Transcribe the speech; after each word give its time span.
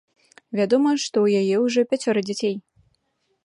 Вядома, 0.59 0.93
што 1.03 1.15
ў 1.25 1.43
яе 1.43 1.55
ўжо 1.67 1.79
пяцёра 1.95 2.19
дзяцей. 2.31 2.55